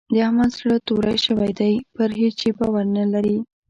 د 0.13 0.15
احمد 0.25 0.51
زړه 0.59 0.75
توری 0.87 1.17
شوی 1.25 1.51
دی؛ 1.59 1.73
پر 1.95 2.09
هيڅ 2.19 2.35
شي 2.41 2.51
باور 2.57 2.85
نه 2.97 3.05
لري. 3.13 3.37